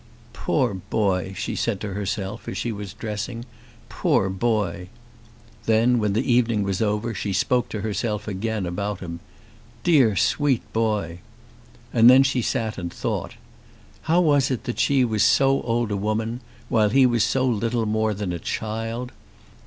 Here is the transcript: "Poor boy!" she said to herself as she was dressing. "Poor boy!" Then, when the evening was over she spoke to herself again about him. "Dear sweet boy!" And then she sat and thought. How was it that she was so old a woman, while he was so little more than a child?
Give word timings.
"Poor 0.33 0.73
boy!" 0.73 1.31
she 1.37 1.55
said 1.55 1.79
to 1.79 1.93
herself 1.93 2.47
as 2.49 2.57
she 2.57 2.71
was 2.71 2.95
dressing. 2.95 3.45
"Poor 3.87 4.29
boy!" 4.31 4.89
Then, 5.67 5.99
when 5.99 6.13
the 6.13 6.33
evening 6.33 6.63
was 6.63 6.81
over 6.81 7.13
she 7.13 7.33
spoke 7.33 7.69
to 7.69 7.81
herself 7.81 8.27
again 8.27 8.65
about 8.65 8.99
him. 8.99 9.19
"Dear 9.83 10.15
sweet 10.15 10.63
boy!" 10.73 11.19
And 11.93 12.09
then 12.09 12.23
she 12.23 12.41
sat 12.41 12.79
and 12.79 12.91
thought. 12.91 13.35
How 14.09 14.19
was 14.21 14.49
it 14.49 14.63
that 14.63 14.79
she 14.79 15.05
was 15.05 15.21
so 15.21 15.61
old 15.61 15.91
a 15.91 15.97
woman, 15.97 16.41
while 16.67 16.89
he 16.89 17.05
was 17.05 17.23
so 17.23 17.45
little 17.45 17.85
more 17.85 18.15
than 18.15 18.33
a 18.33 18.39
child? 18.39 19.11